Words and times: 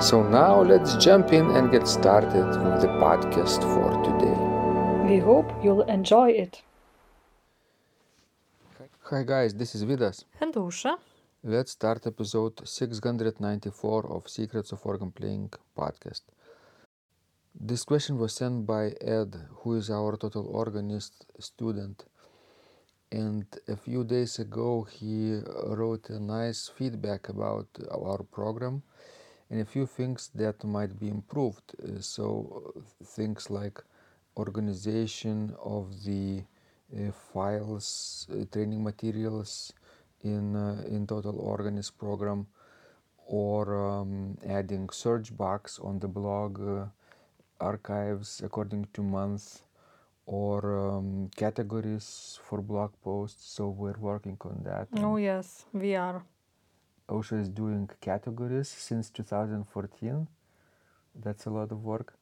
So 0.00 0.22
now 0.22 0.62
let's 0.62 0.96
jump 0.96 1.30
in 1.34 1.50
and 1.50 1.70
get 1.70 1.86
started 1.86 2.46
with 2.64 2.80
the 2.80 2.88
podcast 3.04 3.60
for 3.60 3.90
today. 4.02 4.36
We 5.06 5.18
hope 5.18 5.52
you'll 5.62 5.82
enjoy 5.82 6.30
it. 6.30 6.62
Hi 9.02 9.24
guys, 9.24 9.52
this 9.52 9.74
is 9.74 9.84
Vidas. 9.84 10.24
And 10.40 10.54
Aušra. 10.54 10.96
Let's 11.44 11.72
start 11.72 12.06
episode 12.06 12.66
694 12.66 14.06
of 14.10 14.26
Secrets 14.26 14.72
of 14.72 14.80
Organ 14.86 15.10
Playing 15.10 15.52
podcast. 15.76 16.22
This 17.54 17.84
question 17.84 18.16
was 18.16 18.32
sent 18.32 18.64
by 18.64 18.94
Ed, 19.02 19.36
who 19.56 19.74
is 19.74 19.90
our 19.90 20.16
total 20.16 20.46
organist 20.46 21.26
student. 21.38 22.06
And 23.12 23.44
a 23.68 23.76
few 23.76 24.04
days 24.04 24.38
ago, 24.38 24.88
he 24.90 25.40
wrote 25.66 26.08
a 26.08 26.18
nice 26.18 26.70
feedback 26.74 27.28
about 27.28 27.68
our 27.92 28.22
program 28.22 28.82
and 29.50 29.60
a 29.60 29.64
few 29.64 29.86
things 29.86 30.30
that 30.34 30.62
might 30.64 30.98
be 30.98 31.08
improved. 31.08 31.72
Uh, 31.82 32.00
so, 32.00 32.72
things 33.04 33.50
like 33.50 33.82
organization 34.36 35.54
of 35.62 36.04
the 36.04 36.42
uh, 36.96 37.10
files, 37.32 38.26
uh, 38.32 38.44
training 38.52 38.82
materials 38.82 39.72
in, 40.22 40.56
uh, 40.56 40.82
in 40.88 41.06
Total 41.06 41.36
Organist 41.38 41.98
program, 41.98 42.46
or 43.26 43.88
um, 43.88 44.38
adding 44.46 44.88
search 44.90 45.36
box 45.36 45.78
on 45.78 45.98
the 45.98 46.08
blog 46.08 46.60
uh, 46.60 46.86
archives 47.60 48.40
according 48.44 48.86
to 48.92 49.02
month 49.02 49.62
or 50.26 50.78
um, 50.78 51.30
categories 51.36 52.38
for 52.48 52.60
blog 52.60 52.92
posts. 53.02 53.52
So 53.52 53.68
we're 53.68 53.98
working 53.98 54.36
on 54.42 54.62
that. 54.64 54.88
Oh, 55.02 55.16
yes, 55.16 55.64
we 55.72 55.94
are. 55.96 56.22
Aušra 57.10 57.40
is 57.40 57.48
doing 57.48 57.90
categories 58.00 58.68
since 58.68 59.10
2014. 59.10 60.28
That's 61.16 61.46
a 61.46 61.50
lot 61.50 61.72
of 61.72 61.82
work. 61.82 62.14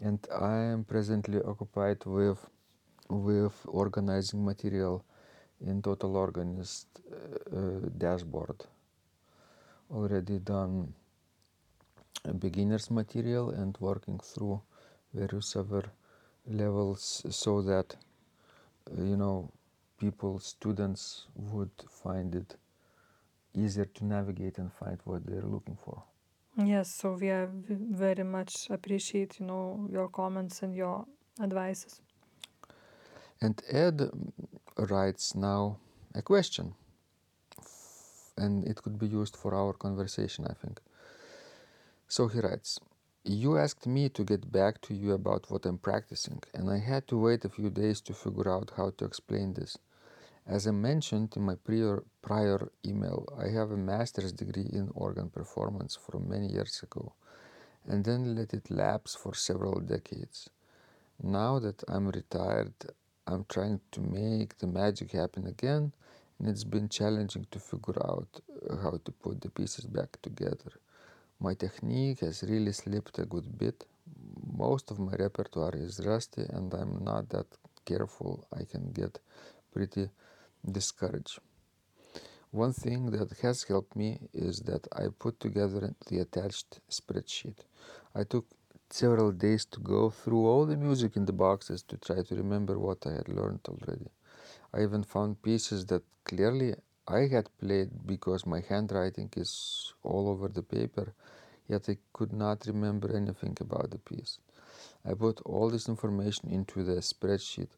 And 0.00 0.18
I 0.34 0.56
am 0.56 0.84
presently 0.84 1.40
occupied 1.40 2.04
with 2.04 2.38
with 3.08 3.54
organizing 3.66 4.44
material 4.44 5.04
in 5.64 5.80
Total 5.80 6.16
Organist 6.16 6.88
uh, 6.98 7.56
uh, 7.56 7.88
dashboard. 7.96 8.64
Already 9.90 10.40
done 10.40 10.92
beginner's 12.40 12.90
material 12.90 13.50
and 13.50 13.76
working 13.78 14.18
through 14.18 14.60
various 15.14 15.54
other 15.54 15.84
levels 16.48 17.24
so 17.30 17.62
that 17.62 17.94
uh, 18.90 19.02
you 19.02 19.16
know 19.16 19.50
people 19.98 20.40
students 20.40 21.26
would 21.36 21.70
find 21.88 22.34
it 22.34 22.56
easier 23.56 23.86
to 23.86 24.04
navigate 24.04 24.58
and 24.58 24.72
find 24.72 24.98
what 25.04 25.26
they're 25.26 25.50
looking 25.56 25.76
for. 25.84 26.02
Yes, 26.58 26.94
so 26.94 27.12
we 27.20 27.30
very 27.68 28.24
much 28.24 28.68
appreciate, 28.70 29.40
you 29.40 29.46
know, 29.46 29.86
your 29.90 30.08
comments 30.08 30.62
and 30.62 30.74
your 30.74 31.06
advices. 31.42 32.00
and 33.40 33.62
ed 33.70 34.10
writes 34.90 35.34
now 35.34 35.76
a 36.14 36.22
question 36.22 36.74
and 38.36 38.64
it 38.66 38.82
could 38.82 38.98
be 38.98 39.06
used 39.06 39.36
for 39.36 39.54
our 39.54 39.72
conversation 39.72 40.46
i 40.46 40.54
think. 40.54 40.80
So 42.08 42.28
he 42.28 42.40
writes 42.40 42.78
you 43.24 43.58
asked 43.58 43.86
me 43.86 44.08
to 44.10 44.22
get 44.24 44.50
back 44.52 44.80
to 44.82 44.94
you 44.94 45.12
about 45.12 45.50
what 45.50 45.66
i'm 45.66 45.78
practicing 45.78 46.40
and 46.54 46.70
i 46.70 46.78
had 46.78 47.06
to 47.08 47.16
wait 47.18 47.44
a 47.44 47.48
few 47.48 47.70
days 47.70 48.00
to 48.02 48.12
figure 48.14 48.48
out 48.54 48.72
how 48.76 48.90
to 48.96 49.04
explain 49.04 49.54
this 49.54 49.78
As 50.48 50.68
I 50.68 50.70
mentioned 50.70 51.34
in 51.34 51.42
my 51.42 51.56
prior, 51.56 52.04
prior 52.22 52.70
email, 52.84 53.26
I 53.36 53.48
have 53.48 53.72
a 53.72 53.76
master's 53.76 54.30
degree 54.30 54.70
in 54.72 54.90
organ 54.94 55.28
performance 55.28 55.96
from 55.96 56.28
many 56.28 56.46
years 56.46 56.84
ago, 56.84 57.14
and 57.88 58.04
then 58.04 58.36
let 58.36 58.54
it 58.54 58.70
lapse 58.70 59.16
for 59.16 59.34
several 59.34 59.80
decades. 59.80 60.48
Now 61.20 61.58
that 61.58 61.82
I'm 61.88 62.06
retired, 62.06 62.74
I'm 63.26 63.44
trying 63.48 63.80
to 63.90 64.00
make 64.00 64.56
the 64.58 64.68
magic 64.68 65.10
happen 65.10 65.48
again, 65.48 65.92
and 66.38 66.48
it's 66.48 66.62
been 66.62 66.88
challenging 66.88 67.48
to 67.50 67.58
figure 67.58 68.00
out 68.04 68.28
uh, 68.70 68.76
how 68.76 69.00
to 69.04 69.10
put 69.10 69.40
the 69.40 69.50
pieces 69.50 69.86
back 69.86 70.16
together. 70.22 70.70
My 71.40 71.54
technique 71.54 72.20
has 72.20 72.44
really 72.44 72.72
slipped 72.72 73.18
a 73.18 73.26
good 73.26 73.58
bit. 73.58 73.84
Most 74.56 74.92
of 74.92 75.00
my 75.00 75.14
repertoire 75.18 75.74
is 75.74 76.00
rusty, 76.06 76.42
and 76.50 76.72
I'm 76.72 77.02
not 77.02 77.30
that 77.30 77.46
careful. 77.84 78.46
I 78.56 78.62
can 78.62 78.92
get 78.92 79.18
pretty 79.72 80.08
discouraged. 80.72 81.40
One 82.50 82.72
thing 82.72 83.10
that 83.10 83.30
has 83.42 83.64
helped 83.64 83.94
me 83.96 84.18
is 84.32 84.60
that 84.60 84.86
I 84.92 85.08
put 85.18 85.38
together 85.40 85.94
the 86.06 86.20
attached 86.20 86.80
spreadsheet. 86.90 87.58
I 88.14 88.24
took 88.24 88.46
several 88.90 89.32
days 89.32 89.64
to 89.66 89.80
go 89.80 90.10
through 90.10 90.46
all 90.46 90.64
the 90.66 90.76
music 90.76 91.16
in 91.16 91.26
the 91.26 91.32
boxes 91.32 91.82
to 91.84 91.96
try 91.98 92.22
to 92.22 92.34
remember 92.34 92.78
what 92.78 93.06
I 93.06 93.12
had 93.12 93.28
learned 93.28 93.60
already. 93.68 94.08
I 94.72 94.82
even 94.82 95.02
found 95.04 95.42
pieces 95.42 95.86
that 95.86 96.02
clearly 96.24 96.74
I 97.08 97.26
had 97.26 97.48
played 97.58 97.90
because 98.06 98.46
my 98.46 98.60
handwriting 98.60 99.30
is 99.36 99.92
all 100.02 100.28
over 100.28 100.48
the 100.48 100.62
paper, 100.62 101.14
yet 101.68 101.88
I 101.88 101.98
could 102.12 102.32
not 102.32 102.66
remember 102.66 103.14
anything 103.14 103.56
about 103.60 103.90
the 103.90 103.98
piece. 103.98 104.38
I 105.04 105.14
put 105.14 105.40
all 105.42 105.70
this 105.70 105.88
information 105.88 106.50
into 106.50 106.84
the 106.84 106.96
spreadsheet 106.96 107.70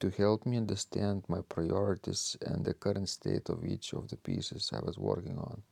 to 0.00 0.10
help 0.10 0.46
me 0.46 0.56
understand 0.56 1.22
my 1.28 1.40
priorities 1.42 2.36
and 2.46 2.64
the 2.64 2.74
current 2.74 3.08
state 3.08 3.48
of 3.50 3.64
each 3.64 3.92
of 3.92 4.08
the 4.08 4.16
pieces 4.16 4.70
I 4.72 4.80
was 4.84 4.98
working 4.98 5.38
on. 5.38 5.62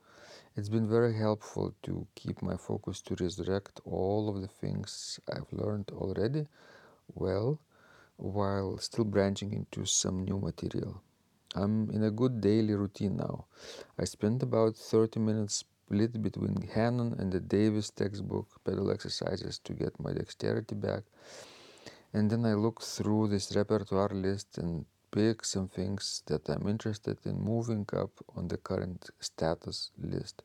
It's 0.56 0.68
been 0.68 0.88
very 0.88 1.14
helpful 1.14 1.74
to 1.84 2.06
keep 2.14 2.42
my 2.42 2.56
focus 2.56 3.00
to 3.02 3.16
resurrect 3.18 3.80
all 3.84 4.28
of 4.28 4.40
the 4.40 4.48
things 4.48 5.18
I've 5.32 5.52
learned 5.52 5.90
already 5.92 6.46
well 7.14 7.58
while 8.16 8.76
still 8.78 9.04
branching 9.04 9.52
into 9.52 9.86
some 9.86 10.24
new 10.24 10.38
material. 10.38 11.00
I'm 11.54 11.90
in 11.90 12.04
a 12.04 12.10
good 12.10 12.40
daily 12.40 12.74
routine 12.74 13.16
now. 13.16 13.46
I 13.98 14.04
spend 14.04 14.42
about 14.42 14.76
30 14.76 15.20
minutes 15.20 15.64
split 15.88 16.20
between 16.20 16.68
Hanon 16.74 17.14
and 17.18 17.32
the 17.32 17.40
Davis 17.40 17.90
textbook 17.90 18.46
pedal 18.64 18.90
exercises 18.90 19.58
to 19.64 19.72
get 19.72 19.98
my 19.98 20.12
dexterity 20.12 20.74
back 20.74 21.04
and 22.18 22.28
then 22.32 22.44
I 22.44 22.54
look 22.54 22.82
through 22.82 23.28
this 23.28 23.54
repertoire 23.54 24.08
list 24.08 24.58
and 24.58 24.84
pick 25.12 25.44
some 25.44 25.68
things 25.68 26.24
that 26.26 26.48
I'm 26.48 26.66
interested 26.66 27.16
in 27.24 27.40
moving 27.40 27.86
up 27.92 28.10
on 28.36 28.48
the 28.48 28.56
current 28.56 29.08
status 29.20 29.92
list. 29.96 30.42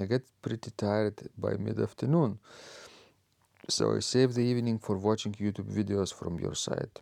I 0.00 0.06
get 0.06 0.24
pretty 0.40 0.70
tired 0.70 1.18
by 1.36 1.52
mid 1.58 1.78
afternoon, 1.78 2.38
so 3.68 3.94
I 3.94 3.98
save 3.98 4.32
the 4.32 4.46
evening 4.50 4.78
for 4.78 4.96
watching 4.96 5.32
YouTube 5.34 5.70
videos 5.80 6.14
from 6.14 6.40
your 6.40 6.54
site. 6.54 7.00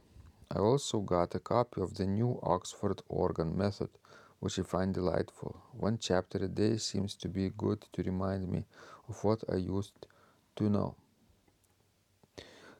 I 0.51 0.59
also 0.59 0.99
got 0.99 1.37
a 1.37 1.39
copy 1.39 1.81
of 1.81 1.95
the 1.95 2.07
new 2.07 2.41
Oxford 2.43 3.01
organ 3.09 3.57
method, 3.57 3.91
which 4.41 4.59
I 4.59 4.65
find 4.65 4.93
delightful. 4.93 5.53
One 5.73 5.99
chapter 5.99 6.39
a 6.39 6.49
day 6.49 6.79
seems 6.79 7.15
to 7.23 7.29
be 7.29 7.51
good 7.65 7.81
to 7.93 8.03
remind 8.03 8.49
me 8.49 8.65
of 9.09 9.23
what 9.23 9.45
I 9.49 9.57
used 9.57 10.07
to 10.57 10.65
know. 10.69 10.97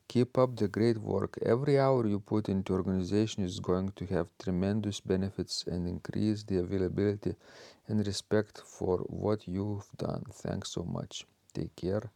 Keep 0.09 0.39
up 0.39 0.57
the 0.57 0.69
great 0.69 0.99
work. 0.99 1.39
Every 1.45 1.79
hour 1.79 2.07
you 2.07 2.21
put 2.21 2.49
into 2.49 2.75
organization 2.75 3.43
is 3.43 3.59
going 3.59 3.93
to 3.97 4.07
have 4.07 4.29
tremendous 4.39 5.01
benefits 5.01 5.65
and 5.67 5.89
increase 5.89 6.43
the 6.43 6.59
availability 6.59 7.35
and 7.89 8.07
respect 8.07 8.59
for 8.59 8.99
what 8.99 9.49
you've 9.49 9.89
done. 9.97 10.25
Thanks 10.33 10.71
so 10.71 10.85
much. 10.85 11.25
Take 11.53 11.75
care. 11.77 12.11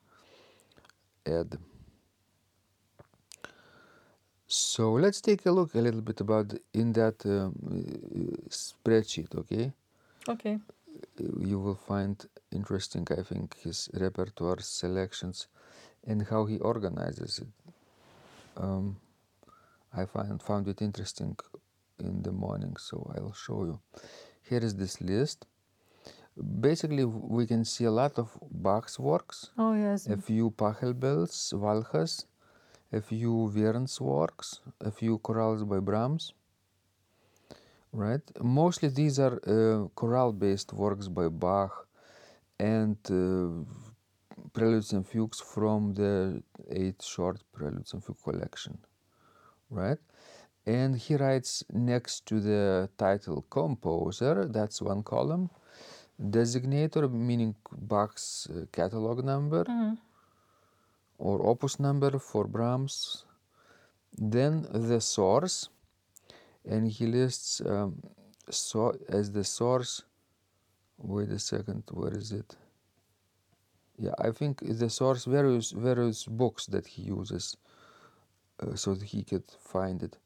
Ed. 1.24 1.58
So 4.46 4.92
let's 4.92 5.20
take 5.20 5.44
a 5.46 5.50
look 5.50 5.74
a 5.74 5.78
little 5.78 6.00
bit 6.00 6.20
about 6.20 6.54
in 6.72 6.92
that 6.92 7.24
um, 7.26 7.52
spreadsheet, 8.48 9.34
okay? 9.34 9.72
Okay. 10.28 10.58
You 11.40 11.58
will 11.58 11.74
find 11.74 12.16
interesting, 12.50 13.06
I 13.10 13.22
think, 13.22 13.56
his 13.60 13.90
repertoire 13.92 14.60
selections 14.60 15.48
and 16.06 16.22
how 16.22 16.46
he 16.46 16.58
organizes 16.58 17.40
it 17.40 17.57
um, 18.58 18.96
I 19.92 20.04
find 20.04 20.42
found 20.42 20.68
it 20.68 20.82
interesting 20.82 21.36
in 21.98 22.22
the 22.22 22.32
morning 22.32 22.74
so 22.78 22.96
I'll 23.16 23.32
show 23.32 23.64
you 23.64 23.80
here 24.48 24.62
is 24.68 24.74
this 24.74 25.00
list 25.00 25.46
basically 26.60 27.04
we 27.04 27.46
can 27.46 27.64
see 27.64 27.84
a 27.84 27.90
lot 27.90 28.18
of 28.18 28.28
Bach's 28.50 28.98
works 28.98 29.50
Oh, 29.58 29.74
yes. 29.74 30.06
a 30.06 30.16
few 30.16 30.50
Pachelbels, 30.50 31.52
Walchas 31.54 32.24
a 32.92 33.00
few 33.00 33.50
Vierne's 33.50 34.00
works, 34.00 34.60
a 34.80 34.90
few 34.90 35.18
chorales 35.18 35.68
by 35.68 35.78
Brahms. 35.78 36.32
Right? 37.92 38.20
Mostly 38.40 38.88
these 38.88 39.18
are 39.18 39.40
uh, 39.46 39.88
chorale-based 39.94 40.72
works 40.72 41.08
by 41.08 41.28
Bach 41.28 41.86
and 42.58 42.96
uh, 43.10 43.64
preludes 44.52 44.92
and 44.92 45.06
fugues 45.06 45.40
from 45.40 45.94
the 45.94 46.42
eight 46.70 47.02
short 47.02 47.42
preludes 47.52 47.92
and 47.92 48.04
fugue 48.04 48.22
collection. 48.22 48.78
Right? 49.70 49.98
And 50.66 50.96
he 50.96 51.16
writes 51.16 51.64
next 51.72 52.26
to 52.26 52.40
the 52.40 52.88
title 52.98 53.42
composer, 53.48 54.46
that's 54.46 54.82
one 54.82 55.02
column, 55.02 55.50
designator 56.20 57.10
meaning 57.10 57.54
Bach's 57.72 58.48
uh, 58.50 58.66
catalog 58.72 59.24
number 59.24 59.64
or 61.18 61.46
opus 61.46 61.80
number 61.80 62.18
for 62.18 62.46
Brahms, 62.46 63.24
then 64.16 64.66
the 64.72 65.00
source, 65.00 65.68
and 66.64 66.90
he 66.90 67.06
lists 67.06 67.60
um, 67.64 68.02
so 68.50 68.96
as 69.08 69.32
the 69.32 69.44
source. 69.44 70.02
Wait 70.98 71.30
a 71.30 71.38
second, 71.38 71.84
where 71.92 72.16
is 72.16 72.32
it? 72.32 72.56
Yeah, 73.98 74.14
I 74.18 74.30
think 74.30 74.60
the 74.62 74.88
source 74.88 75.24
various 75.24 75.72
various 75.72 76.24
books 76.24 76.66
that 76.66 76.86
he 76.86 77.02
uses, 77.02 77.56
uh, 78.60 78.76
so 78.76 78.94
that 78.94 79.08
he 79.08 79.24
could 79.24 79.50
find 79.58 80.02
it, 80.02 80.18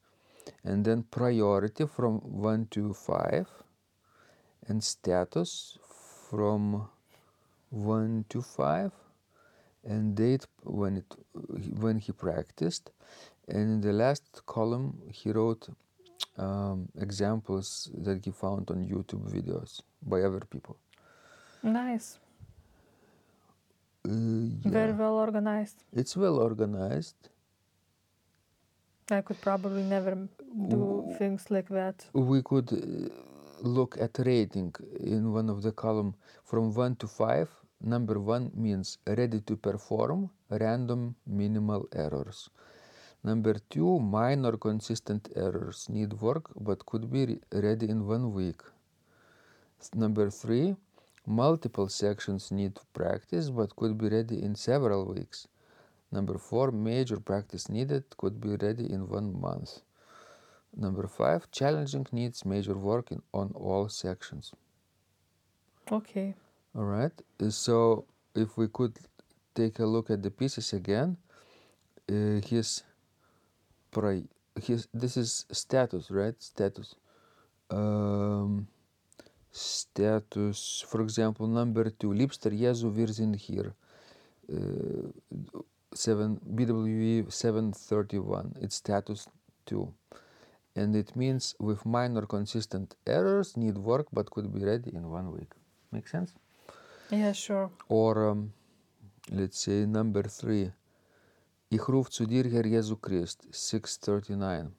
and 0.63 0.85
then 0.85 1.03
priority 1.09 1.87
from 1.87 2.19
one 2.19 2.67
to 2.71 2.93
five, 2.93 3.47
and 4.67 4.83
status 4.83 5.79
from 6.29 6.87
one 7.71 8.25
to 8.29 8.43
five, 8.43 8.91
and 9.83 10.15
date 10.15 10.45
when 10.63 10.97
it 10.97 11.15
when 11.79 11.97
he 11.97 12.11
practiced. 12.11 12.91
And 13.47 13.57
in 13.57 13.81
the 13.81 13.91
last 13.91 14.45
column 14.45 15.01
he 15.11 15.31
wrote 15.31 15.67
um, 16.37 16.89
examples 16.99 17.91
that 17.93 18.23
he 18.23 18.31
found 18.31 18.69
on 18.71 18.85
youtube 18.85 19.29
videos 19.29 19.81
by 20.01 20.21
other 20.21 20.41
people. 20.49 20.77
Nice. 21.61 22.19
Uh, 24.05 24.69
Very 24.69 24.93
well 24.93 25.15
organized. 25.15 25.83
it's 25.93 26.15
well 26.17 26.37
organized. 26.39 27.15
I 29.11 29.21
could 29.21 29.39
probably 29.41 29.83
never 29.83 30.15
do 30.69 31.13
things 31.17 31.51
like 31.51 31.69
that. 31.69 32.05
we 32.13 32.41
could 32.41 32.71
uh, 32.71 33.09
look 33.61 33.97
at 33.99 34.17
rating 34.25 34.73
in 34.99 35.31
one 35.33 35.49
of 35.49 35.61
the 35.61 35.71
column 35.71 36.13
from 36.43 36.73
1 36.73 36.95
to 36.97 37.07
5 37.07 37.49
number 37.81 38.17
1 38.19 38.51
means 38.55 38.97
ready 39.05 39.41
to 39.41 39.55
perform 39.57 40.29
random 40.49 41.15
minimal 41.27 41.87
errors. 41.93 42.49
Number 43.23 43.55
2 43.69 43.99
minor 43.99 44.57
consistent 44.57 45.29
errors 45.35 45.87
need 45.89 46.13
work 46.21 46.49
but 46.59 46.85
could 46.85 47.11
be 47.11 47.25
re- 47.25 47.39
ready 47.51 47.89
in 47.89 48.05
one 48.07 48.33
week. 48.33 48.61
Number 49.93 50.29
3 50.29 50.75
multiple 51.25 51.87
sections 51.89 52.51
need 52.51 52.77
practice 52.93 53.49
but 53.49 53.75
could 53.75 53.97
be 53.97 54.09
ready 54.09 54.41
in 54.41 54.55
several 54.55 55.05
weeks 55.05 55.47
number 56.11 56.37
4 56.37 56.71
major 56.71 57.19
practice 57.19 57.69
needed 57.69 58.03
could 58.17 58.39
be 58.41 58.55
ready 58.55 58.91
in 58.91 59.07
one 59.07 59.39
month 59.39 59.81
Number 60.75 61.07
five, 61.07 61.51
challenging 61.51 62.07
needs 62.11 62.45
major 62.45 62.73
work 62.73 63.11
in, 63.11 63.21
on 63.31 63.51
all 63.55 63.89
sections. 63.89 64.53
Okay. 65.91 66.33
All 66.75 66.85
right. 66.85 67.11
So 67.49 68.05
if 68.33 68.57
we 68.57 68.67
could 68.67 68.97
take 69.53 69.77
a 69.77 69.85
look 69.85 70.09
at 70.09 70.23
the 70.23 70.31
pieces 70.31 70.73
again, 70.73 71.17
uh, 72.09 72.41
his, 72.43 72.83
pri- 73.91 74.25
his 74.59 74.87
this 74.93 75.15
is 75.15 75.45
status, 75.51 76.09
right? 76.09 76.41
Status. 76.41 76.95
Um, 77.69 78.67
status. 79.53 80.83
For 80.87 81.01
example, 81.01 81.47
number 81.47 81.89
two, 81.91 82.09
Liebster 82.13 82.51
Jesu 82.51 82.91
wir 82.95 83.07
sind 83.13 83.35
hier. 83.35 83.73
Uh, 84.49 85.09
seven 85.93 86.39
BWV 86.45 87.31
seven 87.31 87.71
thirty 87.71 88.17
one. 88.19 88.53
It's 88.59 88.75
status 88.75 89.27
two. 89.65 89.93
and 90.75 90.95
it 90.95 91.15
means 91.15 91.55
with 91.59 91.85
minor 91.85 92.25
consistent 92.25 92.95
errors 93.05 93.55
need 93.55 93.77
work 93.77 94.07
but 94.11 94.31
could 94.31 94.51
be 94.51 94.65
ready 94.65 94.89
in 94.95 95.07
one 95.07 95.31
week 95.31 95.51
make 95.91 96.07
sense 96.07 96.33
Yeah, 97.11 97.31
sure. 97.31 97.69
or 97.89 98.29
um, 98.29 98.53
let's 99.29 99.59
say 99.59 99.85
number 99.85 100.23
three 100.23 100.71
Ich 101.69 101.87
ruf 101.87 102.09
zu 102.09 102.25
dir 102.25 102.45
Herr 102.49 102.63
Jesu 102.65 102.95
Christ 102.95 103.45
639 103.51 104.71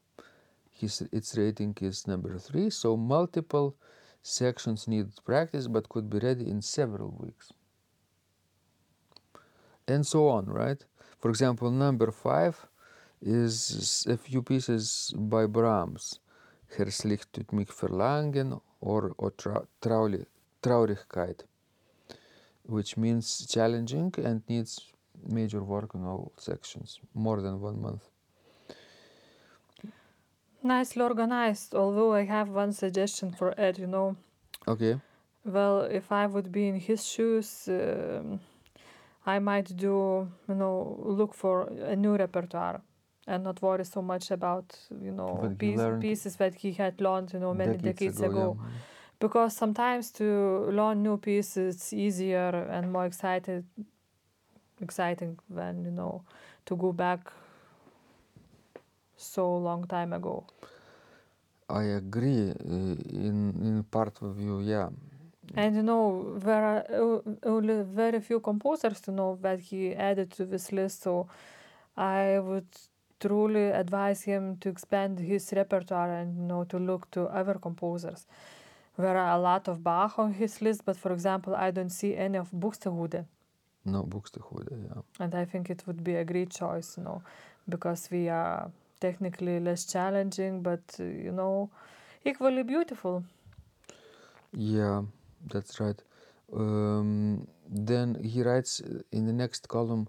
His, 0.72 1.02
its 1.12 1.36
rating 1.36 1.76
is 1.80 2.08
number 2.08 2.40
three 2.40 2.70
so 2.70 2.96
multiple 2.96 3.76
sections 4.24 4.88
need 4.88 5.06
practice 5.24 5.68
but 5.68 5.88
could 5.88 6.08
be 6.10 6.18
ready 6.18 6.48
in 6.48 6.60
several 6.60 7.14
weeks 7.20 7.52
and 9.86 10.06
so 10.06 10.28
on 10.28 10.46
right 10.46 10.84
for 11.20 11.30
example 11.30 11.70
number 11.70 12.10
five 12.10 12.66
is 13.24 14.06
a 14.08 14.16
few 14.16 14.42
pieces 14.42 15.14
by 15.16 15.46
Brahms, 15.46 16.20
Herzlich 16.76 17.24
tut 17.32 17.52
mich 17.52 17.70
verlangen 17.70 18.60
or, 18.80 19.14
or 19.16 19.32
traulich, 19.80 20.26
Traurigkeit, 20.62 21.44
which 22.64 22.96
means 22.96 23.46
challenging 23.46 24.12
and 24.18 24.42
needs 24.48 24.92
major 25.26 25.62
work 25.62 25.94
in 25.94 26.04
all 26.04 26.32
sections, 26.36 27.00
more 27.14 27.40
than 27.40 27.60
one 27.60 27.80
month. 27.80 28.10
Nicely 30.64 31.02
organized, 31.02 31.75
although 31.75 32.14
I 32.14 32.25
have 32.25 32.49
one 32.49 32.72
suggestion 32.72 33.32
for 33.32 33.52
Ed, 33.61 33.78
you 33.78 33.87
know. 33.87 34.16
Okay, 34.66 34.99
Well, 35.44 35.82
if 35.82 36.11
I 36.11 36.26
would 36.26 36.50
be 36.50 36.69
in 36.69 36.81
his 36.81 37.06
shoes, 37.06 37.69
um, 37.69 38.40
I 39.26 39.40
might 39.40 39.76
do, 39.76 40.26
you 40.49 40.55
know, 40.55 40.99
look 41.05 41.34
for 41.34 41.69
a 41.69 41.94
new 41.94 42.16
repertoire 42.16 42.81
and 43.26 43.44
not 43.44 43.61
worry 43.61 43.84
so 43.84 44.00
much 44.00 44.31
about, 44.31 44.75
you 45.02 45.12
know, 45.12 45.55
piece, 45.58 45.82
pieces 46.00 46.37
that 46.37 46.55
he 46.55 46.72
had 46.72 46.99
learned, 46.99 47.34
you 47.34 47.40
know, 47.40 47.52
many 47.52 47.76
decades, 47.76 48.22
ago. 48.22 48.56
yeah. 48.58 48.69
Because 49.20 49.55
sometimes 49.55 50.10
to 50.12 50.70
learn 50.72 51.02
new 51.02 51.19
pieces 51.19 51.76
it's 51.76 51.93
easier 51.93 52.69
and 52.70 52.90
more 52.90 53.05
excited, 53.05 53.67
exciting 54.81 55.38
than, 55.50 55.84
you 55.84 55.90
know, 55.90 56.22
to 56.64 56.75
go 56.75 56.90
back 56.90 57.31
so 59.16 59.56
long 59.56 59.86
time 59.86 60.12
ago. 60.12 60.44
I 61.69 61.84
agree 61.84 62.50
uh, 62.50 62.55
in 63.27 63.55
in 63.62 63.84
part 63.91 64.20
of 64.22 64.38
you, 64.38 64.60
yeah. 64.60 64.88
And 65.56 65.77
you 65.77 65.82
know, 65.82 66.38
there 66.38 66.65
are 66.65 67.22
only 67.44 67.82
very 67.82 68.20
few 68.20 68.41
composers 68.41 69.00
to 69.03 69.12
know 69.12 69.38
that 69.43 69.60
he 69.60 69.94
added 69.94 70.31
to 70.32 70.44
this 70.44 70.72
list. 70.72 71.03
So 71.03 71.29
I 71.96 72.38
would 72.38 72.67
truly 73.20 73.70
advise 73.70 74.22
him 74.22 74.56
to 74.58 74.69
expand 74.69 75.19
his 75.19 75.53
repertoire 75.53 76.12
and 76.12 76.36
you 76.36 76.44
know 76.44 76.65
to 76.65 76.79
look 76.79 77.10
to 77.12 77.24
other 77.24 77.55
composers. 77.55 78.27
There 78.96 79.17
are 79.17 79.36
a 79.36 79.41
lot 79.41 79.69
of 79.69 79.82
Bach 79.82 80.19
on 80.19 80.34
his 80.34 80.62
list, 80.62 80.84
but 80.84 80.96
for 80.96 81.12
example, 81.12 81.55
I 81.56 81.70
don't 81.72 81.91
see 81.91 82.17
any 82.17 82.38
of 82.38 82.50
Buxtehude. 82.53 83.24
No 83.84 84.05
Buxtehude, 84.05 84.70
yeah. 84.70 85.03
And 85.19 85.34
I 85.34 85.44
think 85.44 85.69
it 85.69 85.82
would 85.86 86.05
be 86.05 86.15
a 86.15 86.24
great 86.24 86.50
choice, 86.50 86.96
you 86.96 87.05
know, 87.05 87.22
because 87.69 88.08
we 88.10 88.29
are 88.29 88.70
technically 89.06 89.61
less 89.61 89.82
challenging, 89.94 90.63
but 90.63 90.84
uh, 91.01 91.05
you 91.27 91.32
know, 91.41 91.70
equally 92.25 92.63
beautiful. 92.63 93.23
Yeah, 94.53 95.03
that's 95.53 95.81
right. 95.81 96.01
Um, 96.53 97.46
then 97.69 98.08
he 98.23 98.43
writes 98.43 98.81
uh, 98.81 99.01
in 99.13 99.27
the 99.27 99.32
next 99.32 99.69
column 99.69 100.08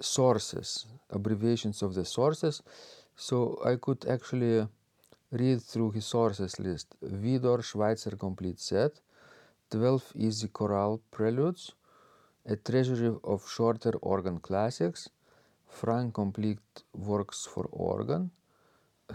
sources, 0.00 0.86
abbreviations 1.10 1.82
of 1.82 1.94
the 1.94 2.04
sources. 2.04 2.62
So 3.16 3.36
I 3.64 3.76
could 3.84 4.06
actually 4.16 4.66
read 5.30 5.60
through 5.62 5.90
his 5.92 6.06
sources 6.06 6.58
list. 6.58 6.88
Widor 7.02 7.62
Schweitzer 7.62 8.16
complete 8.26 8.60
set, 8.60 8.92
12 9.70 10.12
easy 10.16 10.48
chorale 10.48 11.00
preludes, 11.10 11.72
a 12.46 12.56
treasury 12.56 13.12
of 13.24 13.48
shorter 13.56 13.92
organ 14.14 14.38
classics, 14.38 15.10
Franck 15.78 16.14
complete 16.14 16.82
works 16.92 17.46
for 17.52 17.66
organ, 17.72 18.30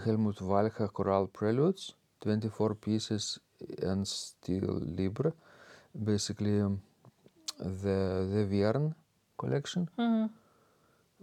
Helmut 0.04 0.36
Walcha 0.50 0.88
chorale 0.92 1.26
preludes, 1.26 1.94
24 2.20 2.74
pieces 2.74 3.40
and 3.82 4.06
style 4.06 4.78
libre, 4.98 5.32
basically 6.10 6.60
um, 6.60 6.82
the 7.58 7.98
the 8.32 8.42
Vierne 8.50 8.94
collection. 9.38 9.88
Mhm. 9.98 10.30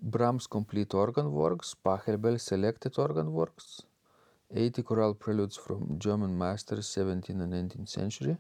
Brahms 0.02 0.48
complete 0.48 0.94
organ 0.94 1.32
works, 1.32 1.76
Pachelbel 1.86 2.40
selected 2.40 2.98
organ 2.98 3.32
works, 3.32 3.84
80 4.52 4.84
chorale 4.84 5.14
preludes 5.14 5.58
from 5.58 6.00
German 6.00 6.38
masters 6.38 6.88
17th 6.88 7.42
and 7.46 7.54
19th 7.54 7.90
century. 7.90 8.38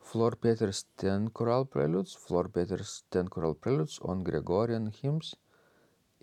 Flor 0.00 0.32
Peeters 0.32 0.84
10 0.98 1.30
chorale 1.30 1.64
preludes, 1.64 2.14
Flor 2.14 2.48
Peeters 2.48 3.04
10 3.10 3.28
chorale 3.28 3.54
preludes 3.54 3.98
on 4.02 4.22
Gregorian 4.22 4.92
hymns, 5.00 5.36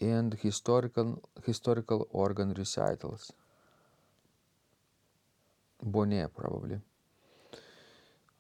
and 0.02 0.34
historical 0.36 1.22
historical 1.46 2.08
organ 2.12 2.54
recitals. 2.54 3.34
Bonnet 5.84 6.34
probably. 6.34 6.80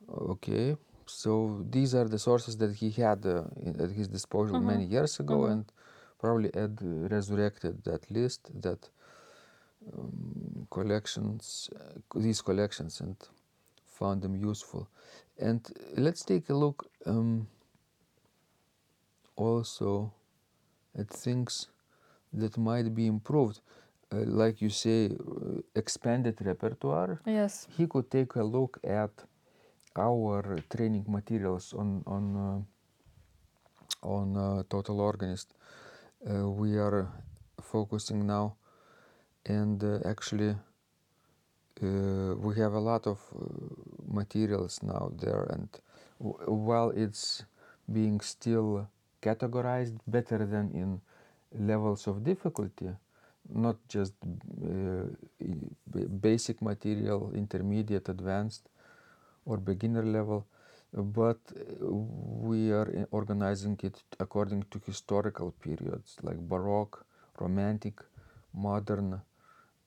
Okay, 0.09 0.75
so 1.05 1.65
these 1.69 1.93
are 1.95 2.07
the 2.07 2.19
sources 2.19 2.57
that 2.57 2.73
he 2.75 2.89
had 2.91 3.25
uh, 3.25 3.43
at 3.83 3.91
his 3.91 4.07
disposal 4.07 4.57
Mhm. 4.57 4.65
many 4.65 4.85
years 4.85 5.19
ago, 5.19 5.45
Mhm. 5.45 5.51
and 5.51 5.71
probably 6.19 6.53
Ed 6.53 6.79
resurrected 7.11 7.83
that 7.83 8.09
list, 8.11 8.49
that 8.61 8.89
um, 9.97 10.67
collections, 10.69 11.69
uh, 11.75 12.19
these 12.19 12.41
collections, 12.41 13.01
and 13.01 13.15
found 13.85 14.21
them 14.21 14.35
useful. 14.35 14.87
And 15.37 15.61
let's 15.97 16.23
take 16.23 16.49
a 16.49 16.53
look 16.55 16.87
um, 17.05 17.47
also 19.35 20.13
at 20.99 21.09
things 21.09 21.69
that 22.33 22.57
might 22.57 22.93
be 22.93 23.05
improved. 23.07 23.61
Uh, 24.11 24.17
like 24.25 24.61
you 24.61 24.69
say, 24.69 25.05
uh, 25.05 25.61
expanded 25.75 26.35
repertoire. 26.41 27.21
Yes. 27.25 27.67
He 27.77 27.85
could 27.87 28.09
take 28.09 28.35
a 28.35 28.43
look 28.43 28.79
at 28.83 29.11
our 29.95 30.57
training 30.69 31.05
materials 31.07 31.73
on 31.73 32.03
on 32.05 32.23
uh, 32.35 32.59
on 34.01 34.37
uh, 34.37 34.63
Total 34.69 34.99
Organist. 34.99 35.53
Uh, 36.25 36.49
we 36.49 36.77
are 36.77 37.07
focusing 37.61 38.25
now, 38.25 38.55
and 39.45 39.83
uh, 39.83 39.99
actually, 40.05 40.55
we 41.81 42.55
have 42.57 42.73
a 42.73 42.79
lot 42.79 43.07
of 43.07 43.19
materials 44.07 44.79
now 44.83 45.11
there. 45.21 45.43
And 45.49 45.69
w- 46.19 46.51
while 46.51 46.89
it's 46.89 47.45
being 47.91 48.19
still 48.21 48.87
categorized 49.21 49.97
better 50.07 50.45
than 50.45 50.71
in 50.71 51.01
levels 51.67 52.07
of 52.07 52.23
difficulty, 52.23 52.89
not 53.53 53.77
just 53.87 54.13
uh, 54.23 55.05
basic 56.21 56.61
material, 56.61 57.31
intermediate, 57.33 58.09
advanced, 58.09 58.69
or 59.45 59.57
beginner 59.57 60.03
level, 60.03 60.45
but 60.93 61.39
we 61.81 62.71
are 62.71 63.07
organizing 63.11 63.79
it 63.83 64.01
according 64.19 64.63
to 64.71 64.79
historical 64.85 65.51
periods 65.51 66.17
like 66.21 66.37
Baroque, 66.37 67.05
Romantic, 67.39 68.01
Modern, 68.53 69.21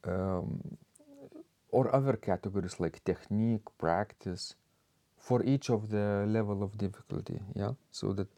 um, 0.04 0.76
or 1.70 1.94
other 1.94 2.14
categories 2.16 2.78
like 2.78 3.02
technique, 3.04 3.62
practice, 3.78 4.54
for 5.16 5.42
each 5.44 5.70
of 5.70 5.90
the 5.90 6.24
level 6.28 6.62
of 6.62 6.76
difficulty. 6.76 7.40
Yeah, 7.54 7.72
so 7.90 8.12
that 8.12 8.28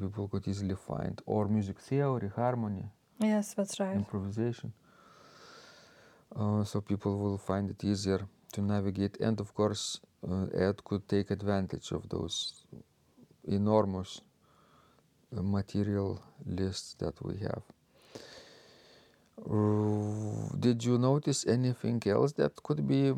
people 0.00 0.28
could 0.28 0.46
easily 0.48 0.74
find, 0.76 1.20
or 1.26 1.48
music 1.48 1.78
theory, 1.78 2.30
harmony, 2.34 2.84
Yes, 3.18 3.54
that's 3.54 3.78
right. 3.80 3.96
improvisation. 3.96 4.72
Uh, 6.34 6.64
so 6.64 6.80
people 6.80 7.18
will 7.18 7.38
find 7.38 7.70
it 7.70 7.84
easier 7.84 8.20
to 8.52 8.60
navigate, 8.62 9.18
and 9.20 9.40
of 9.40 9.52
course, 9.54 10.00
uh, 10.28 10.46
Ed 10.54 10.82
could 10.84 11.08
take 11.08 11.30
advantage 11.30 11.92
of 11.92 12.08
those 12.08 12.64
enormous 13.44 14.20
uh, 15.36 15.42
material 15.42 16.22
lists 16.46 16.94
that 16.98 17.14
we 17.22 17.36
have. 17.38 17.62
Did 20.60 20.84
you 20.84 20.98
notice 20.98 21.44
anything 21.46 22.02
else 22.06 22.32
that 22.34 22.62
could 22.62 22.86
be 22.86 23.12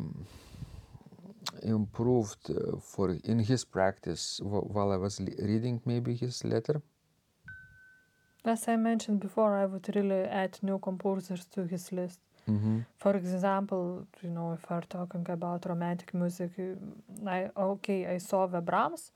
improved 1.65 2.51
uh, 2.51 2.79
for 2.81 3.17
in 3.25 3.39
his 3.39 3.65
practice 3.65 4.41
while 4.43 4.93
I 4.93 4.97
was 4.97 5.21
reading 5.21 5.81
maybe 5.85 6.15
his 6.15 6.45
letter? 6.45 6.83
As 8.45 8.69
I 8.69 8.77
mentioned 8.77 9.21
before, 9.21 9.57
I 9.57 9.65
would 9.65 9.89
really 9.97 10.25
add 10.25 10.59
new 10.63 10.79
composers 10.79 11.47
to 11.47 11.67
his 11.67 11.93
list. 11.93 12.21
Mm-hmm. 12.49 12.81
For 12.99 13.17
example, 13.17 14.07
you 14.23 14.29
know, 14.29 14.53
if 14.53 14.71
we're 14.71 14.83
talking 14.83 15.27
about 15.31 15.65
romantic 15.67 16.13
music, 16.13 16.51
uh, 16.59 17.29
I 17.31 17.51
okay, 17.57 18.07
I 18.07 18.19
saw 18.19 18.47
the 18.47 18.61
Brahms, 18.61 19.13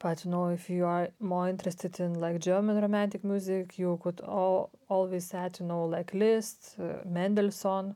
but 0.00 0.24
you 0.24 0.30
know, 0.32 0.48
if 0.48 0.68
you 0.68 0.84
are 0.84 1.10
more 1.20 1.48
interested 1.48 2.00
in 2.00 2.14
like 2.14 2.40
German 2.40 2.80
romantic 2.80 3.22
music, 3.22 3.78
you 3.78 4.00
could 4.02 4.20
all, 4.20 4.70
always 4.88 5.32
add, 5.32 5.60
you 5.60 5.66
know, 5.66 5.84
like 5.84 6.12
Liszt, 6.12 6.76
uh, 6.80 7.08
Mendelssohn, 7.08 7.94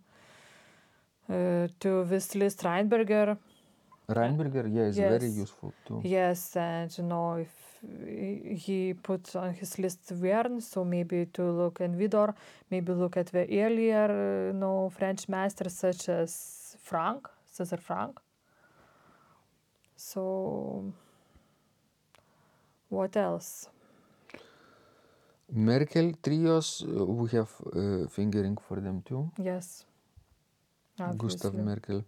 uh, 1.28 1.68
to 1.80 2.04
this 2.04 2.34
list 2.34 2.62
Reinberger. 2.62 3.36
Reinberger, 4.08 4.66
yeah, 4.72 4.82
is 4.82 4.98
very 4.98 5.26
Yes. 5.26 5.38
useful 5.38 5.72
too. 5.86 6.00
Yes, 6.04 6.56
and 6.56 6.98
you 6.98 7.04
know, 7.04 7.36
if 7.36 7.54
he 8.64 8.94
put 8.94 9.34
on 9.36 9.52
his 9.54 9.78
list 9.78 10.10
Verne, 10.10 10.60
so 10.60 10.84
maybe 10.84 11.26
to 11.26 11.42
look 11.50 11.80
in 11.80 11.96
Vidor, 11.96 12.34
maybe 12.70 12.92
look 12.92 13.16
at 13.16 13.26
the 13.26 13.46
earlier, 13.64 14.08
uh, 14.10 14.46
you 14.52 14.58
know, 14.58 14.90
French 14.90 15.28
masters 15.28 15.74
such 15.74 16.08
as 16.08 16.76
Franck, 16.80 17.28
César 17.52 17.78
Franck. 17.80 18.20
So, 19.96 20.92
what 22.88 23.16
else? 23.16 23.68
Merkel 25.52 26.12
trios, 26.22 26.82
uh, 26.82 27.04
we 27.04 27.28
have 27.30 27.50
uh, 27.74 28.06
fingering 28.08 28.56
for 28.56 28.80
them 28.80 29.02
too. 29.02 29.30
Yes, 29.38 29.84
Gustav. 31.16 31.54
Merkel. 31.54 32.04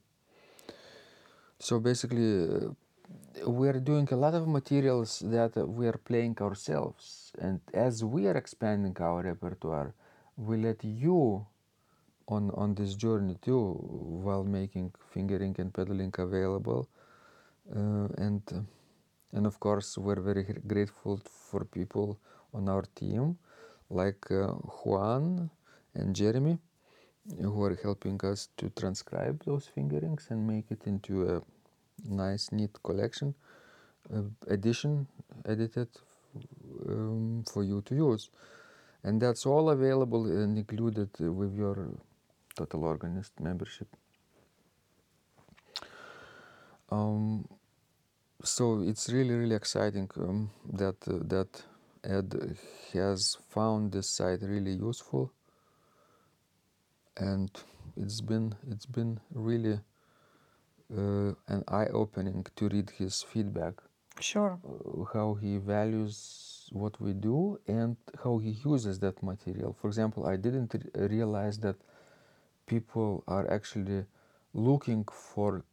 So 1.59 1.81
basically, 1.81 2.45
uh, 2.45 3.49
we 3.51 3.69
are 3.69 3.81
doing 3.81 4.09
a 4.11 4.17
lot 4.17 4.35
of 4.35 4.47
materials 4.47 5.23
that 5.27 5.57
we 5.57 5.87
are 5.87 5.99
playing 6.05 6.37
ourselves, 6.41 7.33
and 7.39 7.61
as 7.75 8.05
we 8.05 8.27
are 8.27 8.37
expanding 8.37 8.97
our 9.01 9.23
repertoire, 9.23 9.95
we 10.37 10.57
let 10.57 10.85
you 10.85 11.47
on 12.29 12.51
on 12.55 12.75
this 12.75 12.95
journey 12.95 13.37
too, 13.43 13.75
while 14.25 14.45
making 14.45 14.93
fingering 15.11 15.55
and 15.59 15.73
pedaling 15.73 16.13
available, 16.19 16.89
uh, 17.75 18.09
and 18.19 18.43
and 19.33 19.47
of 19.47 19.59
course 19.61 19.99
we're 19.99 20.21
very 20.21 20.45
grateful 20.67 21.21
for 21.25 21.65
people 21.65 22.19
on 22.55 22.69
our 22.69 22.85
team, 22.95 23.39
like 23.91 24.31
uh, 24.31 24.53
Juan 24.85 25.51
and 25.95 26.15
Jeremy, 26.15 26.59
who 27.41 27.63
are 27.65 27.77
helping 27.83 28.21
us 28.25 28.49
to 28.57 28.71
transcribe 28.71 29.43
those 29.45 29.67
fingerings 29.67 30.29
and 30.31 30.47
make 30.47 30.71
it 30.71 30.87
into 30.87 31.29
a 31.29 31.43
nice, 32.09 32.53
neat 32.53 32.71
collection, 32.83 33.35
uh, 34.15 34.23
edition, 34.49 35.07
edited 35.45 35.89
um, 36.89 37.45
for 37.51 37.65
you 37.65 37.83
to 37.83 37.95
use. 37.95 38.31
And 39.03 39.21
that's 39.21 39.47
all 39.47 39.71
available 39.71 40.27
and 40.27 40.59
included 40.59 41.11
with 41.19 41.57
your 41.57 41.89
Total 42.57 42.85
Organist 42.85 43.39
membership. 43.41 43.89
Um, 46.91 47.47
so 48.43 48.83
it's 48.83 49.09
really, 49.11 49.35
really 49.35 49.55
exciting 49.55 50.09
um, 50.17 50.51
that 50.73 50.97
uh, 51.09 51.19
that 51.25 51.63
Ed 52.05 52.57
has 52.93 53.37
found 53.49 53.93
this 53.93 54.09
site 54.09 54.43
really 54.43 54.73
useful, 54.73 55.33
and 57.17 57.51
it's 57.97 58.21
been 58.21 58.55
it's 58.71 58.87
been 58.87 59.21
really 59.35 59.81
uh, 60.97 61.33
an 61.49 61.65
eye-opening 61.69 62.47
to 62.57 62.69
read 62.69 62.91
his 62.91 63.23
feedback, 63.23 63.75
Sure. 64.21 64.59
uh, 64.65 65.05
how 65.13 65.35
he 65.35 65.59
values 65.59 66.69
what 66.73 67.01
we 67.01 67.13
do 67.13 67.59
and 67.67 67.97
how 68.23 68.39
he 68.39 68.51
uses 68.65 68.99
that 69.01 69.23
material. 69.23 69.73
For 69.81 69.89
example, 69.89 70.27
I 70.27 70.37
didn't 70.37 70.75
re- 70.75 71.07
realize 71.09 71.59
that 71.59 71.77
people 72.67 73.25
are 73.27 73.51
actually 73.51 74.05
looking 74.55 75.05
for 75.13 75.65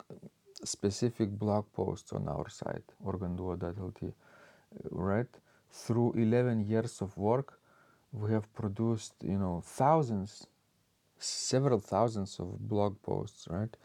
specific 0.64 1.30
blog 1.32 1.66
posts 1.74 2.14
on 2.14 2.28
our 2.28 2.50
site 2.50 2.88
organduo.lt 3.06 4.14
right 4.92 5.28
through 5.72 6.14
11 6.14 6.62
years 6.68 7.02
of 7.02 7.18
work 7.18 7.60
we 8.12 8.32
have 8.32 8.52
produced 8.54 9.14
you 9.24 9.38
know 9.38 9.62
thousands 9.66 10.48
several 11.20 11.80
thousands 11.80 12.40
of 12.40 12.60
blog 12.68 13.02
posts 13.02 13.48
right? 13.50 13.76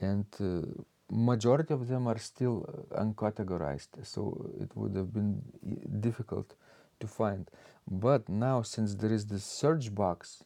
And 0.00 0.26
uh, 0.40 0.66
majority 1.10 1.74
of 1.74 1.88
them 1.88 2.06
are 2.06 2.18
still 2.18 2.66
uh, 2.68 3.04
uncategorized 3.04 3.88
so 4.04 4.50
it 4.60 4.70
would 4.76 4.94
have 4.96 5.12
been 5.12 5.42
e- 5.66 5.76
difficult 6.00 6.54
to 7.00 7.06
find. 7.06 7.50
But 7.90 8.28
now 8.28 8.62
since 8.62 8.94
there 8.94 9.12
is 9.12 9.26
this 9.26 9.44
search 9.44 9.94
box 9.94 10.44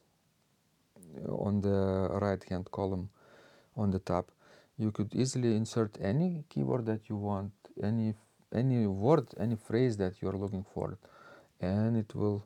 uh, 1.27 1.33
on 1.35 1.61
the 1.61 2.09
right 2.21 2.43
hand 2.49 2.71
column 2.71 3.09
on 3.77 3.91
the 3.91 3.99
top 3.99 4.31
you 4.79 4.91
could 4.91 5.15
easily 5.15 5.57
insert 5.57 5.99
any 6.01 6.45
keyword 6.49 6.87
that 6.87 7.09
you 7.09 7.17
want 7.17 7.53
any 7.83 8.15
any 8.55 8.87
word 8.87 9.27
any 9.39 9.57
phrase 9.57 9.97
that 9.97 10.15
you're 10.21 10.39
looking 10.45 10.65
for 10.75 10.99
and 11.61 11.97
it 11.97 12.15
will 12.15 12.45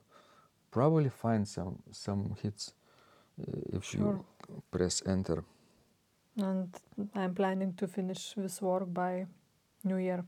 probably 0.70 1.08
find 1.10 1.46
some 1.48 1.82
some 1.92 2.36
hits. 2.42 2.72
uh, 2.72 2.85
if 3.72 3.94
Sure. 3.94 3.94
you 3.94 4.24
press 4.70 5.02
enter 5.06 5.44
And 6.40 6.74
I'm 7.14 7.34
planning 7.34 7.74
to 7.74 7.86
finish 7.88 8.34
this 8.36 8.60
work 8.62 8.92
by 8.92 9.26
New 9.84 9.96
Year. 9.96 10.24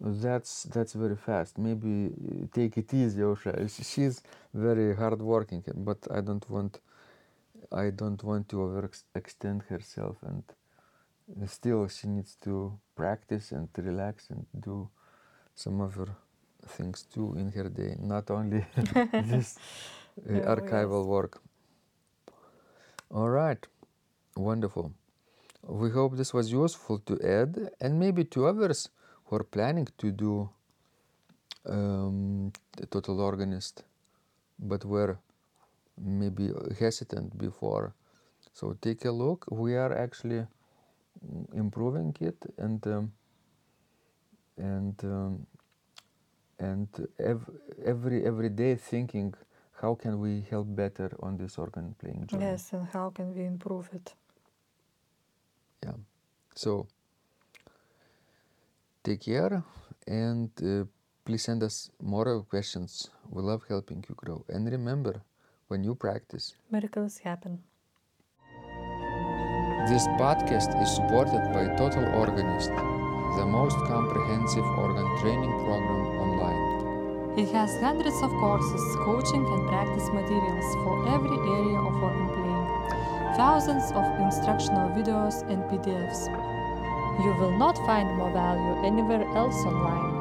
That's 0.00 0.64
that's 0.64 0.92
very 0.94 1.16
fast. 1.16 1.58
Maybe 1.58 2.06
uh, 2.06 2.46
take 2.52 2.76
it 2.78 2.92
easy, 2.94 3.20
Aušra. 3.22 3.54
She's 3.92 4.22
very 4.54 4.94
hardworking, 4.94 5.62
but 5.76 5.98
I 6.10 6.20
don't 6.20 6.48
want 6.50 6.80
I 7.72 7.90
don't 7.90 8.22
want 8.24 8.48
to 8.50 8.56
overextend 8.56 9.66
herself, 9.68 10.16
and 10.22 10.42
still 11.46 11.88
she 11.88 12.08
needs 12.08 12.36
to 12.42 12.78
practice 12.94 13.52
and 13.52 13.68
relax 13.76 14.30
and 14.30 14.46
do 14.60 14.88
some 15.54 15.80
other 15.80 16.08
things 16.66 17.04
too 17.04 17.34
in 17.38 17.50
her 17.52 17.68
day, 17.68 17.96
not 18.00 18.30
only 18.30 18.64
this 19.18 19.58
uh, 20.28 20.32
Oh, 20.34 20.52
archival 20.54 21.04
yes. 21.04 21.06
work. 21.06 21.40
All 23.10 23.28
right, 23.28 23.66
wonderful. 24.36 24.92
We 25.62 25.90
hope 25.90 26.16
this 26.16 26.34
was 26.34 26.52
useful 26.52 27.00
to 27.00 27.20
Ed 27.22 27.70
and 27.80 27.98
maybe 28.00 28.24
to 28.26 28.46
others 28.46 28.90
who 29.26 29.36
are 29.36 29.44
planning 29.44 29.88
to 29.98 30.12
do 30.12 30.50
um, 31.66 32.52
total 32.90 33.20
organist, 33.20 33.84
but 34.58 34.84
were 34.84 35.18
maybe 35.98 36.50
hesitant 36.78 37.36
before. 37.38 37.94
So 38.54 38.76
take 38.82 39.04
a 39.04 39.10
look. 39.12 39.46
We 39.50 39.76
are 39.76 39.96
actually 39.96 40.46
mm, 41.26 41.54
improving 41.54 42.16
it 42.20 42.38
and 42.58 42.86
um, 42.86 43.12
and 44.58 44.94
um, 45.04 45.46
and 46.58 46.88
ev- 47.18 47.50
every 47.84 48.24
every 48.24 48.48
day 48.48 48.74
thinking 48.74 49.34
how 49.80 49.94
can 49.94 50.18
we 50.20 50.44
help 50.50 50.66
better 50.74 51.10
on 51.20 51.36
this 51.36 51.58
organ 51.58 51.94
playing 51.98 52.26
journey. 52.26 52.44
Yes, 52.44 52.72
and 52.72 52.86
how 52.92 53.10
can 53.10 53.34
we 53.34 53.44
improve 53.44 53.88
it? 53.92 54.14
Yeah. 55.84 55.92
So 56.54 56.86
take 59.04 59.20
care 59.20 59.62
and 60.06 60.50
uh, 60.62 60.84
please 61.24 61.44
send 61.44 61.62
us 61.62 61.90
more 62.00 62.42
questions. 62.42 63.10
We 63.28 63.42
love 63.42 63.64
helping 63.68 64.04
you 64.08 64.14
grow. 64.14 64.44
And 64.48 64.70
remember, 64.70 65.22
when 65.68 65.84
you 65.84 65.94
practice, 65.94 66.54
Miracles 66.70 67.18
happen. 67.18 67.62
this 69.88 70.06
podcast 70.18 70.74
is 70.82 70.90
supported 70.90 71.42
by 71.54 71.64
Total 71.76 72.04
Organist, 72.14 72.70
the 73.38 73.46
most 73.46 73.76
comprehensive 73.86 74.64
organ 74.78 75.06
training 75.20 75.52
program 75.64 76.02
online. 76.24 76.65
It 77.36 77.52
has 77.52 77.78
hundreds 77.82 78.16
of 78.22 78.30
courses, 78.40 78.96
coaching, 79.04 79.44
and 79.44 79.68
practice 79.68 80.08
materials 80.08 80.64
for 80.80 81.06
every 81.12 81.36
area 81.36 81.78
of 81.84 82.02
organ 82.02 82.28
playing, 82.32 83.36
thousands 83.36 83.92
of 83.92 84.04
instructional 84.24 84.88
videos 84.96 85.44
and 85.52 85.62
PDFs. 85.68 86.32
You 87.22 87.36
will 87.38 87.52
not 87.58 87.76
find 87.84 88.16
more 88.16 88.32
value 88.32 88.86
anywhere 88.86 89.20
else 89.36 89.54
online. 89.66 90.16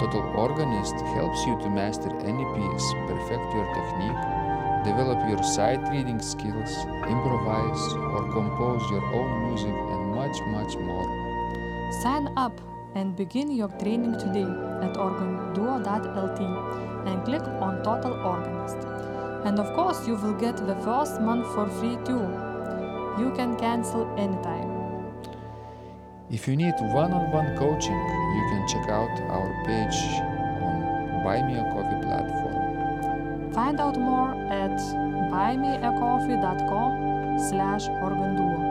Total 0.00 0.20
Organist 0.36 0.96
helps 1.16 1.46
you 1.46 1.56
to 1.60 1.70
master 1.70 2.10
any 2.20 2.44
piece, 2.44 2.86
perfect 3.08 3.48
your 3.56 3.64
technique, 3.72 4.20
develop 4.84 5.16
your 5.30 5.42
sight 5.42 5.80
reading 5.88 6.20
skills, 6.20 6.76
improvise 7.08 7.82
or 8.12 8.28
compose 8.36 8.82
your 8.90 9.04
own 9.16 9.48
music, 9.48 9.72
and 9.72 10.14
much, 10.14 10.36
much 10.52 10.76
more. 10.76 11.08
Sign 12.02 12.28
up 12.36 12.52
and 12.94 13.16
begin 13.16 13.50
your 13.50 13.68
training 13.68 14.18
today 14.18 14.46
at 14.82 14.94
organduo.lt 14.94 16.40
and 17.08 17.24
click 17.24 17.42
on 17.60 17.82
Total 17.82 18.12
Organist. 18.12 18.76
And 19.44 19.58
of 19.58 19.72
course, 19.74 20.06
you 20.06 20.14
will 20.16 20.34
get 20.34 20.56
the 20.56 20.76
first 20.76 21.20
month 21.20 21.46
for 21.54 21.68
free 21.68 21.98
too. 22.04 22.28
You 23.18 23.32
can 23.36 23.56
cancel 23.56 24.06
anytime. 24.18 24.70
If 26.30 26.48
you 26.48 26.56
need 26.56 26.74
one-on-one 26.80 27.54
coaching, 27.56 28.00
you 28.36 28.48
can 28.50 28.66
check 28.68 28.88
out 28.88 29.20
our 29.28 29.52
page 29.66 29.96
on 30.62 30.80
Buy 31.22 31.42
Me 31.42 31.58
a 31.58 31.64
Coffee 31.72 32.00
platform. 32.02 33.52
Find 33.52 33.78
out 33.78 33.98
more 33.98 34.34
at 34.50 34.78
buymeacoffee.com 35.30 37.38
slash 37.38 37.88
organduo. 38.02 38.63